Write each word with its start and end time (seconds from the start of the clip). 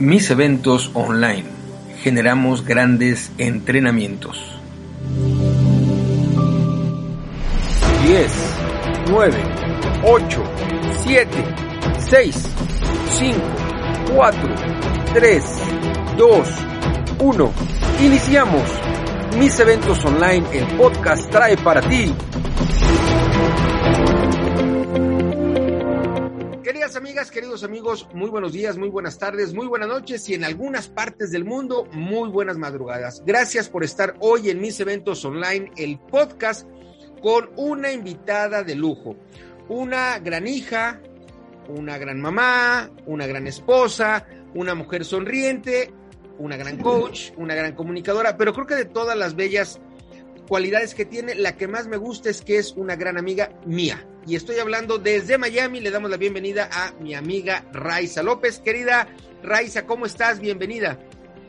Mis 0.00 0.30
eventos 0.30 0.90
online. 0.94 1.44
Generamos 2.02 2.64
grandes 2.64 3.30
entrenamientos. 3.36 4.58
10, 8.06 8.32
9, 9.10 9.38
8, 10.02 10.44
7, 11.04 11.28
6, 11.98 12.48
5, 13.18 13.38
4, 14.14 14.54
3, 15.12 15.44
2, 16.16 16.48
1. 17.18 17.52
Iniciamos. 18.02 18.62
Mis 19.38 19.60
eventos 19.60 20.02
online, 20.06 20.46
el 20.52 20.66
podcast 20.78 21.28
trae 21.30 21.58
para 21.58 21.82
ti. 21.82 22.10
Amigas, 26.96 27.30
queridos 27.30 27.62
amigos, 27.62 28.08
muy 28.14 28.30
buenos 28.30 28.52
días, 28.52 28.76
muy 28.76 28.88
buenas 28.88 29.16
tardes, 29.16 29.54
muy 29.54 29.68
buenas 29.68 29.88
noches 29.88 30.28
y 30.28 30.34
en 30.34 30.42
algunas 30.42 30.88
partes 30.88 31.30
del 31.30 31.44
mundo, 31.44 31.86
muy 31.92 32.28
buenas 32.30 32.58
madrugadas. 32.58 33.22
Gracias 33.24 33.68
por 33.68 33.84
estar 33.84 34.16
hoy 34.18 34.50
en 34.50 34.60
mis 34.60 34.80
eventos 34.80 35.24
online, 35.24 35.70
el 35.76 36.00
podcast 36.00 36.66
con 37.22 37.50
una 37.56 37.92
invitada 37.92 38.64
de 38.64 38.74
lujo, 38.74 39.16
una 39.68 40.18
gran 40.18 40.48
hija, 40.48 41.00
una 41.68 41.96
gran 41.96 42.20
mamá, 42.20 42.90
una 43.06 43.26
gran 43.26 43.46
esposa, 43.46 44.26
una 44.54 44.74
mujer 44.74 45.04
sonriente, 45.04 45.92
una 46.38 46.56
gran 46.56 46.76
coach, 46.78 47.30
una 47.36 47.54
gran 47.54 47.76
comunicadora, 47.76 48.36
pero 48.36 48.52
creo 48.52 48.66
que 48.66 48.74
de 48.74 48.86
todas 48.86 49.16
las 49.16 49.36
bellas 49.36 49.80
cualidades 50.48 50.96
que 50.96 51.04
tiene, 51.04 51.36
la 51.36 51.56
que 51.56 51.68
más 51.68 51.86
me 51.86 51.98
gusta 51.98 52.30
es 52.30 52.42
que 52.42 52.58
es 52.58 52.72
una 52.72 52.96
gran 52.96 53.16
amiga 53.16 53.52
mía. 53.64 54.04
Y 54.26 54.36
estoy 54.36 54.58
hablando 54.58 54.98
desde 54.98 55.38
Miami, 55.38 55.80
le 55.80 55.90
damos 55.90 56.10
la 56.10 56.18
bienvenida 56.18 56.68
a 56.70 56.92
mi 57.00 57.14
amiga 57.14 57.64
Raiza 57.72 58.22
López. 58.22 58.58
Querida 58.58 59.08
Raiza, 59.42 59.86
¿cómo 59.86 60.04
estás? 60.04 60.40
Bienvenida. 60.40 60.98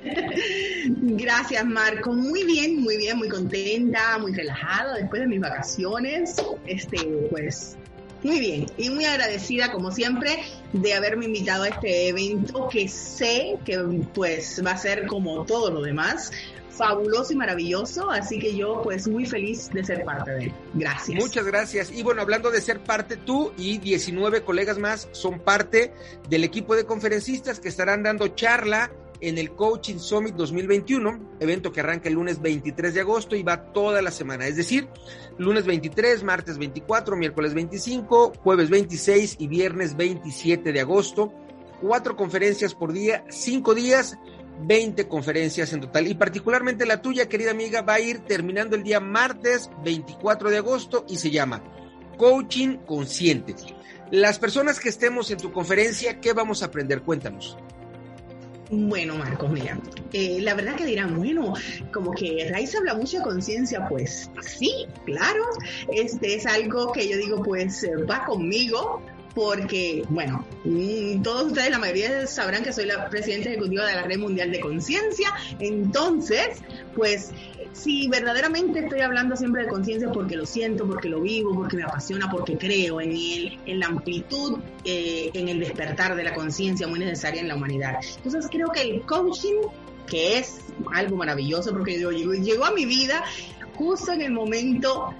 Gracias, 0.85 1.65
Marco. 1.65 2.13
Muy 2.13 2.45
bien, 2.45 2.81
muy 2.81 2.97
bien, 2.97 3.17
muy 3.17 3.27
contenta, 3.27 4.17
muy 4.19 4.33
relajada 4.33 4.95
después 4.95 5.21
de 5.21 5.27
mis 5.27 5.41
vacaciones. 5.41 6.35
Este, 6.65 6.97
pues, 7.29 7.77
muy 8.23 8.39
bien. 8.39 8.65
Y 8.77 8.89
muy 8.89 9.05
agradecida, 9.05 9.71
como 9.71 9.91
siempre, 9.91 10.39
de 10.71 10.93
haberme 10.93 11.25
invitado 11.25 11.63
a 11.63 11.69
este 11.69 12.07
evento 12.07 12.69
que 12.69 12.87
sé 12.87 13.57
que, 13.65 13.77
pues, 14.13 14.61
va 14.65 14.71
a 14.71 14.77
ser 14.77 15.07
como 15.07 15.45
todo 15.45 15.71
lo 15.71 15.81
demás, 15.81 16.31
fabuloso 16.71 17.33
y 17.33 17.35
maravilloso, 17.35 18.09
así 18.09 18.39
que 18.39 18.55
yo 18.55 18.81
pues 18.83 19.07
muy 19.07 19.25
feliz 19.25 19.69
de 19.71 19.83
ser 19.83 20.03
parte 20.03 20.31
de 20.31 20.43
él. 20.45 20.53
Gracias. 20.73 21.21
Muchas 21.21 21.45
gracias. 21.45 21.91
Y 21.91 22.03
bueno, 22.03 22.21
hablando 22.21 22.51
de 22.51 22.61
ser 22.61 22.79
parte, 22.79 23.17
tú 23.17 23.51
y 23.57 23.77
19 23.77 24.43
colegas 24.43 24.77
más 24.77 25.07
son 25.11 25.39
parte 25.39 25.93
del 26.29 26.43
equipo 26.43 26.75
de 26.75 26.85
conferencistas 26.85 27.59
que 27.59 27.69
estarán 27.69 28.03
dando 28.03 28.29
charla 28.29 28.91
en 29.21 29.37
el 29.37 29.51
Coaching 29.51 29.99
Summit 29.99 30.35
2021, 30.35 31.37
evento 31.39 31.71
que 31.71 31.79
arranca 31.79 32.09
el 32.09 32.15
lunes 32.15 32.41
23 32.41 32.93
de 32.93 33.01
agosto 33.01 33.35
y 33.35 33.43
va 33.43 33.71
toda 33.71 34.01
la 34.01 34.11
semana, 34.11 34.47
es 34.47 34.55
decir, 34.55 34.87
lunes 35.37 35.65
23, 35.65 36.23
martes 36.23 36.57
24, 36.57 37.15
miércoles 37.15 37.53
25, 37.53 38.33
jueves 38.41 38.69
26 38.69 39.35
y 39.39 39.47
viernes 39.47 39.95
27 39.95 40.73
de 40.73 40.79
agosto. 40.79 41.31
Cuatro 41.79 42.15
conferencias 42.15 42.75
por 42.75 42.93
día, 42.93 43.25
cinco 43.29 43.73
días, 43.73 44.17
20 44.59 45.07
conferencias 45.07 45.73
en 45.73 45.81
total. 45.81 46.07
Y 46.07 46.15
particularmente 46.15 46.85
la 46.85 47.01
tuya, 47.01 47.27
querida 47.29 47.51
amiga, 47.51 47.81
va 47.81 47.95
a 47.95 47.99
ir 47.99 48.19
terminando 48.19 48.75
el 48.75 48.83
día 48.83 48.99
martes 48.99 49.69
24 49.83 50.49
de 50.49 50.57
agosto 50.57 51.05
y 51.07 51.17
se 51.17 51.31
llama 51.31 51.63
Coaching 52.17 52.77
Consciente. 52.85 53.55
Las 54.11 54.39
personas 54.39 54.79
que 54.79 54.89
estemos 54.89 55.31
en 55.31 55.37
tu 55.37 55.51
conferencia, 55.51 56.19
¿qué 56.19 56.33
vamos 56.33 56.61
a 56.61 56.65
aprender? 56.65 57.01
Cuéntanos. 57.01 57.57
Bueno, 58.73 59.15
Marcos, 59.17 59.51
mira, 59.51 59.77
eh, 60.13 60.39
la 60.39 60.53
verdad 60.53 60.75
que 60.75 60.85
dirán, 60.85 61.17
bueno, 61.17 61.53
como 61.91 62.11
que 62.11 62.47
Raiz 62.49 62.73
habla 62.73 62.93
mucho 62.93 63.17
de 63.17 63.23
conciencia, 63.23 63.85
pues 63.89 64.31
sí, 64.41 64.85
claro, 65.05 65.43
este 65.91 66.35
es 66.35 66.45
algo 66.45 66.93
que 66.93 67.09
yo 67.09 67.17
digo, 67.17 67.43
pues 67.43 67.85
va 68.09 68.23
conmigo, 68.23 69.01
porque, 69.33 70.03
bueno, 70.09 70.45
todos 71.23 71.47
ustedes, 71.47 71.71
la 71.71 71.79
mayoría 71.79 72.27
sabrán 72.27 72.63
que 72.63 72.73
soy 72.73 72.85
la 72.85 73.09
presidenta 73.09 73.49
ejecutiva 73.49 73.85
de 73.85 73.95
la 73.95 74.03
Red 74.03 74.19
Mundial 74.19 74.51
de 74.51 74.59
Conciencia, 74.59 75.33
entonces, 75.59 76.61
pues, 76.95 77.31
si 77.73 78.09
verdaderamente 78.09 78.79
estoy 78.79 78.99
hablando 78.99 79.35
siempre 79.35 79.63
de 79.63 79.69
conciencia 79.69 80.11
porque 80.11 80.35
lo 80.35 80.45
siento, 80.45 80.85
porque 80.85 81.07
lo 81.07 81.21
vivo, 81.21 81.55
porque 81.55 81.77
me 81.77 81.83
apasiona, 81.83 82.29
porque 82.29 82.57
creo 82.57 82.99
en 82.99 83.11
él, 83.11 83.59
en 83.65 83.79
la 83.79 83.87
amplitud, 83.87 84.59
eh, 84.83 85.31
en 85.33 85.47
el 85.47 85.59
despertar 85.59 86.15
de 86.15 86.23
la 86.23 86.33
conciencia 86.33 86.87
muy 86.87 86.99
necesaria 86.99 87.41
en 87.41 87.47
la 87.47 87.55
humanidad. 87.55 87.95
Entonces, 88.17 88.47
creo 88.51 88.69
que 88.69 88.81
el 88.81 89.01
coaching, 89.03 89.61
que 90.05 90.37
es 90.39 90.59
algo 90.93 91.15
maravilloso, 91.15 91.71
porque 91.71 91.97
llegó, 91.97 92.11
llegó 92.11 92.65
a 92.65 92.71
mi 92.71 92.85
vida 92.85 93.23
justo 93.75 94.11
en 94.11 94.21
el 94.21 94.31
momento 94.31 95.13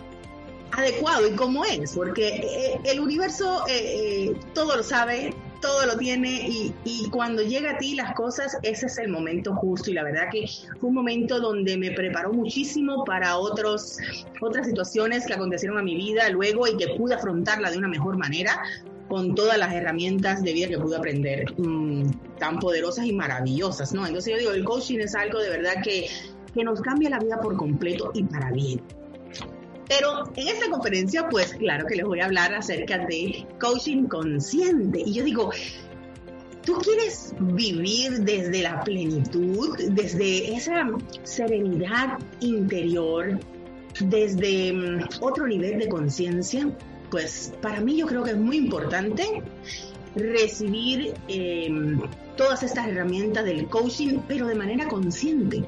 adecuado 0.78 1.28
y 1.28 1.32
cómo 1.36 1.66
es, 1.66 1.94
porque 1.94 2.28
eh, 2.28 2.80
el 2.86 3.00
universo 3.00 3.66
eh, 3.68 4.30
eh, 4.30 4.36
todo 4.54 4.78
lo 4.78 4.84
sabe, 4.84 5.34
todo 5.62 5.86
lo 5.86 5.98
tiene 5.98 6.48
y, 6.48 6.74
y, 6.86 7.09
cuando 7.09 7.44
llega 7.44 7.72
a 7.72 7.78
ti 7.78 7.96
las 7.96 8.16
cosas, 8.16 8.58
ese 8.64 8.88
es 8.88 8.98
el 8.98 9.09
momento 9.09 9.54
justo 9.56 9.92
y 9.92 9.94
la 9.94 10.04
verdad 10.04 10.30
que 10.32 10.46
fue 10.80 10.90
un 10.90 10.96
momento 10.96 11.40
donde 11.40 11.78
me 11.78 11.92
preparó 11.92 12.34
muchísimo 12.34 13.04
para 13.06 13.38
otros, 13.38 13.98
otras 14.42 14.66
situaciones 14.66 15.26
que 15.26 15.34
acontecieron 15.34 15.78
a 15.78 15.84
mi 15.84 15.96
vida 15.96 16.28
luego 16.30 16.68
y 16.68 16.78
que 16.78 16.88
pude 16.98 17.14
afrontarla 17.14 17.70
de 17.70 17.78
una 17.78 17.88
mejor 17.88 18.18
manera 18.18 18.59
con 19.08 19.36
todas 19.36 19.58
las 19.58 19.74
herramientas 19.74 20.42
de 20.42 20.53
vida 20.53 20.70
que 20.70 20.80
pude 20.80 20.96
aprender, 20.96 21.46
mmm, 21.58 22.09
tan 22.40 22.59
poderosas 22.59 23.06
y 23.06 23.14
maravillosas, 23.14 23.94
¿no? 23.94 24.08
Entonces 24.08 24.34
yo 24.34 24.40
digo, 24.40 24.52
el 24.52 24.64
coaching 24.64 25.00
es 25.00 25.14
algo 25.16 25.38
de 25.40 25.50
verdad 25.50 25.84
que, 25.84 26.08
que 26.56 26.64
nos 26.64 26.82
cambia 26.82 27.09
la 27.09 27.20
vida 27.20 27.40
por 27.40 27.56
completo 27.58 28.12
y 28.14 28.24
para 28.24 28.52
bien. 28.52 28.82
Pero 29.91 30.24
en 30.38 30.47
esta 30.47 30.69
conferencia, 30.69 31.28
pues 31.28 31.53
claro 31.56 31.85
que 31.85 31.97
les 31.97 32.06
voy 32.06 32.22
a 32.22 32.25
hablar 32.25 32.53
acerca 32.53 32.97
de 32.97 33.46
coaching 33.59 34.06
consciente. 34.06 35.03
Y 35.06 35.16
yo 35.16 35.25
digo, 35.25 35.52
tú 36.63 36.75
quieres 36.75 37.34
vivir 37.38 38.22
desde 38.22 38.62
la 38.62 38.85
plenitud, 38.85 39.78
desde 39.90 40.56
esa 40.56 40.88
serenidad 41.24 42.19
interior, 42.40 43.38
desde 44.00 44.72
mm, 44.72 45.09
otro 45.19 45.46
nivel 45.46 45.79
de 45.79 45.90
conciencia. 45.90 46.69
Pues 47.09 47.52
para 47.62 47.81
mí 47.81 47.97
yo 47.97 48.06
creo 48.08 48.23
que 48.23 48.31
es 48.31 48.38
muy 48.38 48.56
importante 48.56 49.44
recibir 50.16 51.16
eh, 51.28 51.69
todas 52.38 52.63
estas 52.63 52.88
herramientas 52.88 53.44
del 53.44 53.68
coaching, 53.68 54.19
pero 54.25 54.47
de 54.47 54.56
manera 54.56 54.88
consciente 54.88 55.66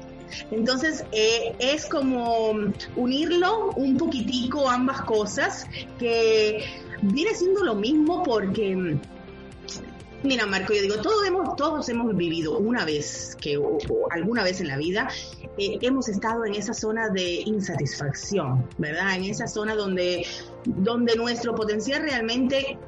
entonces, 0.50 1.04
eh, 1.12 1.54
es 1.58 1.86
como 1.86 2.52
unirlo 2.96 3.70
un 3.76 3.96
poquitico, 3.96 4.68
ambas 4.68 5.02
cosas, 5.02 5.66
que 5.98 6.64
viene 7.02 7.34
siendo 7.34 7.64
lo 7.64 7.74
mismo 7.74 8.22
porque... 8.22 8.98
Mira, 10.22 10.46
Marco, 10.46 10.72
yo 10.72 10.80
digo, 10.80 10.96
todos 11.02 11.26
hemos, 11.26 11.54
todos 11.54 11.86
hemos 11.90 12.16
vivido 12.16 12.56
una 12.58 12.86
vez, 12.86 13.36
que 13.38 13.58
o, 13.58 13.76
alguna 14.10 14.42
vez 14.42 14.58
en 14.62 14.68
la 14.68 14.78
vida, 14.78 15.10
eh, 15.58 15.78
hemos 15.82 16.08
estado 16.08 16.46
en 16.46 16.54
esa 16.54 16.72
zona 16.72 17.10
de 17.10 17.42
insatisfacción, 17.44 18.66
¿verdad? 18.78 19.16
En 19.16 19.24
esa 19.24 19.46
zona 19.46 19.74
donde, 19.74 20.26
donde 20.64 21.14
nuestro 21.16 21.54
potencial 21.54 22.00
realmente 22.00 22.78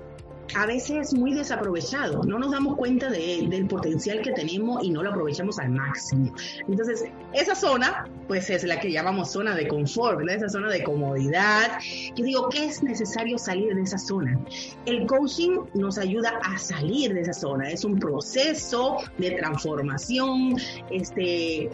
a 0.54 0.66
veces 0.66 1.08
es 1.08 1.14
muy 1.14 1.34
desaprovechado. 1.34 2.22
No 2.24 2.38
nos 2.38 2.52
damos 2.52 2.76
cuenta 2.76 3.10
de, 3.10 3.46
del 3.48 3.66
potencial 3.66 4.22
que 4.22 4.32
tenemos 4.32 4.82
y 4.84 4.90
no 4.90 5.02
lo 5.02 5.10
aprovechamos 5.10 5.58
al 5.58 5.70
máximo. 5.70 6.32
Entonces, 6.68 7.04
esa 7.32 7.54
zona, 7.54 8.08
pues 8.28 8.48
es 8.50 8.64
la 8.64 8.78
que 8.80 8.90
llamamos 8.90 9.32
zona 9.32 9.54
de 9.54 9.68
confort. 9.68 10.20
Esa 10.28 10.48
zona 10.48 10.68
de 10.68 10.82
comodidad. 10.82 11.78
Yo 12.14 12.24
digo, 12.24 12.48
¿qué 12.48 12.66
es 12.66 12.82
necesario 12.82 13.38
salir 13.38 13.74
de 13.74 13.82
esa 13.82 13.98
zona? 13.98 14.38
El 14.84 15.06
coaching 15.06 15.58
nos 15.74 15.98
ayuda 15.98 16.40
a 16.42 16.58
salir 16.58 17.14
de 17.14 17.22
esa 17.22 17.32
zona. 17.32 17.70
Es 17.70 17.84
un 17.84 17.98
proceso 17.98 18.98
de 19.18 19.32
transformación, 19.32 20.56
este, 20.90 21.70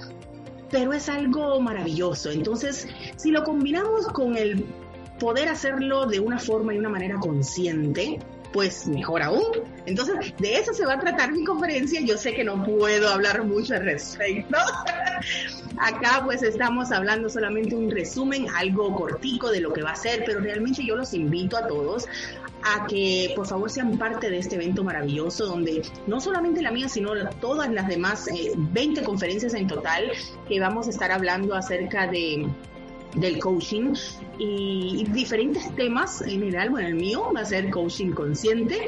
pero 0.70 0.92
es 0.92 1.08
algo 1.08 1.60
maravilloso. 1.60 2.30
Entonces, 2.30 2.88
si 3.16 3.30
lo 3.30 3.44
combinamos 3.44 4.06
con 4.08 4.36
el 4.36 4.64
poder 5.18 5.48
hacerlo 5.48 6.06
de 6.06 6.18
una 6.18 6.38
forma 6.38 6.74
y 6.74 6.78
una 6.78 6.88
manera 6.88 7.16
consciente, 7.20 8.18
pues 8.52 8.86
mejor 8.86 9.22
aún. 9.22 9.44
Entonces, 9.86 10.34
de 10.38 10.56
eso 10.56 10.72
se 10.72 10.86
va 10.86 10.94
a 10.94 11.00
tratar 11.00 11.32
mi 11.32 11.44
conferencia. 11.44 12.00
Yo 12.00 12.16
sé 12.16 12.34
que 12.34 12.44
no 12.44 12.62
puedo 12.64 13.08
hablar 13.08 13.44
mucho 13.44 13.74
al 13.74 13.84
respecto. 13.84 14.56
Acá 15.78 16.22
pues 16.24 16.42
estamos 16.42 16.92
hablando 16.92 17.28
solamente 17.28 17.74
un 17.74 17.90
resumen, 17.90 18.46
algo 18.54 18.94
cortico 18.94 19.50
de 19.50 19.60
lo 19.60 19.72
que 19.72 19.82
va 19.82 19.92
a 19.92 19.96
ser, 19.96 20.22
pero 20.24 20.40
realmente 20.40 20.84
yo 20.84 20.96
los 20.96 21.14
invito 21.14 21.56
a 21.56 21.66
todos 21.66 22.06
a 22.62 22.86
que 22.86 23.32
por 23.34 23.46
favor 23.46 23.70
sean 23.70 23.98
parte 23.98 24.30
de 24.30 24.38
este 24.38 24.56
evento 24.56 24.84
maravilloso 24.84 25.46
donde 25.46 25.82
no 26.06 26.20
solamente 26.20 26.62
la 26.62 26.70
mía, 26.70 26.88
sino 26.88 27.10
todas 27.40 27.70
las 27.72 27.88
demás 27.88 28.26
20 28.56 29.00
eh, 29.00 29.04
conferencias 29.04 29.54
en 29.54 29.66
total 29.66 30.12
que 30.46 30.60
vamos 30.60 30.86
a 30.86 30.90
estar 30.90 31.10
hablando 31.10 31.54
acerca 31.54 32.06
de 32.06 32.46
del 33.16 33.38
coaching 33.40 33.94
y, 34.42 35.04
diferentes 35.04 35.74
temas 35.76 36.20
en 36.22 36.40
general. 36.40 36.70
Bueno, 36.70 36.88
el 36.88 36.94
mío 36.94 37.30
va 37.34 37.40
a 37.40 37.44
ser 37.44 37.70
coaching 37.70 38.12
consciente. 38.12 38.86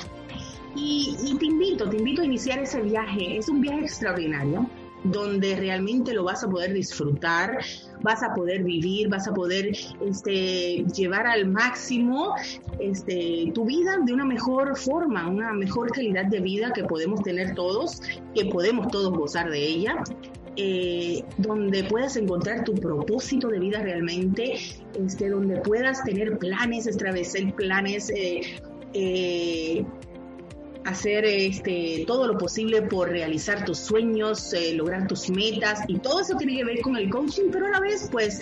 Y, 0.77 1.17
y, 1.23 1.37
te 1.37 1.47
invito, 1.47 1.89
te 1.89 1.97
invito 1.97 2.23
a 2.23 2.25
iniciar 2.25 2.59
ese 2.59 2.83
viaje. 2.83 3.39
Es 3.39 3.49
un 3.49 3.61
viaje 3.61 3.81
extraordinario 3.81 4.69
donde 5.05 5.55
realmente 5.55 6.15
lo 6.15 6.25
vas 6.25 6.43
a 6.43 6.49
poder 6.49 6.73
disfrutar, 6.73 7.59
vas 8.01 8.23
a 8.23 8.33
poder 8.35 8.65
vivir, 8.65 9.09
vas 9.09 9.29
a 9.29 9.35
poder 9.35 9.77
este, 10.01 10.85
llevar 10.95 11.27
al 11.27 11.47
máximo 11.47 12.35
este, 12.81 13.53
tu 13.55 13.67
vida 13.67 13.99
de 14.03 14.12
una 14.15 14.25
mejor 14.25 14.77
forma, 14.77 15.29
una 15.29 15.53
mejor 15.53 15.93
calidad 15.93 16.25
de 16.25 16.41
vida 16.41 16.73
que 16.73 16.85
podemos 16.85 17.23
tener 17.23 17.55
todos, 17.55 18.00
que 18.35 18.47
podemos 18.47 18.89
todos 18.89 19.12
gozar 19.12 19.50
de 19.50 19.62
ella. 19.62 20.03
Eh, 20.56 21.25
donde 21.37 21.83
puedas 21.83 22.17
encontrar 22.17 22.62
tu 22.62 22.75
propósito 22.75 23.49
de 23.49 23.59
vida 23.59 23.83
realmente, 23.83 24.55
este, 24.97 25.29
donde 25.29 25.56
puedas 25.56 26.05
tener 26.05 26.39
planes, 26.39 26.87
establecer 26.87 27.53
planes, 27.55 28.09
eh, 28.11 28.41
eh, 28.93 29.85
hacer 30.85 31.25
este, 31.25 32.05
todo 32.06 32.29
lo 32.29 32.39
posible 32.39 32.83
por 32.83 33.09
realizar 33.09 33.65
tus 33.65 33.79
sueños, 33.79 34.55
lograr 34.75 35.09
tus 35.09 35.29
metas 35.29 35.81
y 35.89 35.99
todo 35.99 36.21
eso 36.21 36.37
tiene 36.37 36.57
que 36.59 36.65
ver 36.65 36.81
con 36.83 36.97
el 36.97 37.11
coaching, 37.11 37.50
pero 37.50 37.67
a 37.67 37.71
la 37.71 37.81
vez 37.81 38.09
pues 38.12 38.41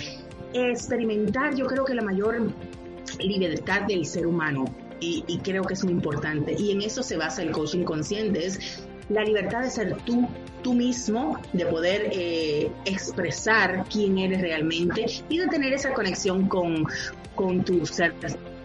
experimentar 0.53 1.55
yo 1.55 1.67
creo 1.67 1.87
que 1.87 1.94
la 1.94 2.03
mayor 2.03 2.53
libertad 3.20 3.82
del 3.88 4.05
ser 4.05 4.26
humano 4.26 4.67
y, 5.00 5.25
y 5.26 5.38
creo 5.38 5.62
que 5.62 5.73
es 5.73 5.82
muy 5.82 5.94
importante 5.94 6.55
y 6.58 6.73
en 6.73 6.82
eso 6.82 7.03
se 7.03 7.17
basa 7.17 7.43
el 7.43 7.53
coaching 7.53 7.85
consciente, 7.85 8.44
es 8.44 8.85
la 9.12 9.25
libertad 9.25 9.62
de 9.62 9.70
ser 9.70 9.97
tú, 10.05 10.29
tú 10.62 10.75
mismo, 10.75 11.38
de 11.53 11.67
poder 11.67 12.09
eh, 12.12 12.70
expresar 12.85 13.85
quién 13.91 14.19
eres 14.19 14.41
realmente 14.41 15.06
y 15.29 15.38
de 15.38 15.49
tener 15.49 15.73
esa 15.73 15.93
conexión 15.93 16.49
con, 16.49 16.87
con 17.35 17.64
tu 17.64 17.85
ser 17.87 18.14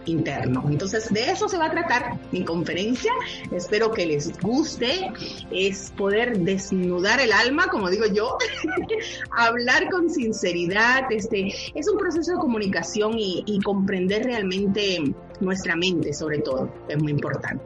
interno. 0.08 0.64
Entonces, 0.68 1.12
de 1.12 1.30
eso 1.30 1.48
se 1.48 1.58
va 1.58 1.66
a 1.66 1.70
tratar 1.70 2.18
mi 2.32 2.44
conferencia. 2.44 3.12
Espero 3.52 3.92
que 3.92 4.06
les 4.06 4.38
guste. 4.40 5.10
Es 5.50 5.92
poder 5.96 6.38
desnudar 6.38 7.20
el 7.20 7.32
alma, 7.32 7.68
como 7.68 7.90
digo 7.90 8.06
yo, 8.06 8.38
hablar 9.36 9.90
con 9.90 10.10
sinceridad. 10.10 11.10
Este, 11.10 11.52
es 11.74 11.88
un 11.88 11.98
proceso 11.98 12.32
de 12.32 12.38
comunicación 12.38 13.18
y, 13.18 13.42
y 13.46 13.60
comprender 13.60 14.24
realmente 14.24 15.14
nuestra 15.40 15.76
mente, 15.76 16.12
sobre 16.12 16.38
todo. 16.38 16.72
Es 16.88 17.00
muy 17.00 17.12
importante. 17.12 17.62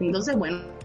Entonces, 0.00 0.36
bueno 0.36 0.75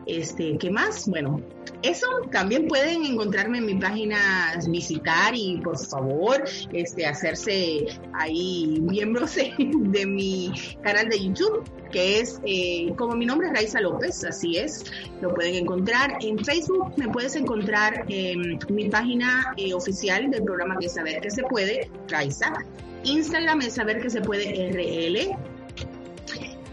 Este, 0.05 0.57
¿qué 0.57 0.69
más? 0.69 1.07
Bueno, 1.07 1.41
eso 1.83 2.07
también 2.31 2.67
pueden 2.67 3.05
encontrarme 3.05 3.59
en 3.59 3.65
mi 3.65 3.75
página, 3.75 4.59
visitar 4.67 5.33
y 5.35 5.57
por 5.63 5.77
favor, 5.77 6.43
este, 6.73 7.05
hacerse 7.05 7.87
ahí 8.13 8.79
miembros 8.81 9.35
de 9.57 10.05
mi 10.05 10.51
canal 10.81 11.09
de 11.09 11.23
YouTube, 11.23 11.63
que 11.91 12.19
es 12.19 12.39
eh, 12.45 12.93
como 12.97 13.15
mi 13.15 13.25
nombre 13.25 13.47
es 13.47 13.53
Raiza 13.53 13.81
López, 13.81 14.23
así 14.23 14.57
es, 14.57 14.85
lo 15.21 15.33
pueden 15.33 15.55
encontrar 15.55 16.17
en 16.21 16.43
Facebook, 16.43 16.93
me 16.97 17.07
puedes 17.07 17.35
encontrar 17.35 18.05
en 18.07 18.59
mi 18.69 18.89
página 18.89 19.53
eh, 19.57 19.73
oficial 19.73 20.29
del 20.29 20.43
programa 20.43 20.77
que 20.79 20.89
Saber 20.89 21.21
que 21.21 21.31
se 21.31 21.43
puede, 21.43 21.89
Raiza, 22.07 22.53
Instagram 23.03 23.61
es 23.61 23.73
Saber 23.73 24.01
que 24.01 24.09
se 24.09 24.21
puede 24.21 24.71
RL, 24.71 25.35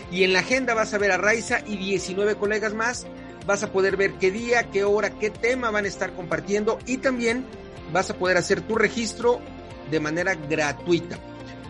y 0.10 0.24
en 0.24 0.32
la 0.32 0.39
agenda 0.39 0.74
vas 0.74 0.93
a 0.93 0.98
ver 0.98 1.12
a 1.12 1.17
Raiza 1.17 1.60
y 1.67 1.75
19 1.75 2.36
colegas 2.36 2.74
más. 2.74 3.05
Vas 3.46 3.63
a 3.63 3.74
poder 3.74 3.98
ver 3.98 4.13
qué 4.13 4.32
día, 4.32 4.70
qué 4.72 4.86
hora, 4.86 5.20
qué 5.20 5.29
tema 5.29 5.70
van 5.70 5.84
a 5.84 5.89
estar 5.89 6.13
compartiendo 6.13 6.79
y 6.86 6.96
también 6.98 7.46
vas 7.91 8.10
a 8.10 8.15
poder 8.15 8.38
hacer 8.38 8.62
tu 8.62 8.75
registro 8.75 9.41
de 9.91 10.00
manera 10.00 10.36
gratuita. 10.36 11.20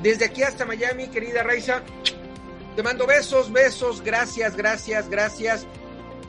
Desde 0.01 0.25
aquí 0.25 0.43
hasta 0.43 0.65
Miami, 0.65 1.07
querida 1.07 1.43
Raiza, 1.43 1.81
te 2.75 2.83
mando 2.83 3.05
besos, 3.05 3.51
besos, 3.51 4.01
gracias, 4.01 4.55
gracias, 4.55 5.09
gracias. 5.09 5.67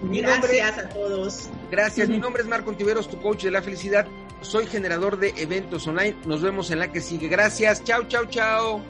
Gracias 0.03 0.79
a 0.79 0.89
todos. 0.91 1.49
Gracias. 1.71 2.09
Mi 2.09 2.19
nombre 2.19 2.43
es 2.43 2.49
Marco 2.49 2.71
Antiveros, 2.71 3.09
tu 3.09 3.21
coach 3.21 3.45
de 3.45 3.51
la 3.51 3.63
felicidad. 3.63 4.07
Soy 4.43 4.67
generador 4.67 5.19
de 5.19 5.33
eventos 5.37 5.87
online. 5.87 6.17
Nos 6.27 6.43
vemos 6.43 6.71
en 6.71 6.79
la 6.79 6.93
que 6.93 7.01
sigue. 7.01 7.29
Gracias. 7.29 7.83
Chao, 7.85 8.05
chao, 8.05 8.27
chao. 8.27 8.83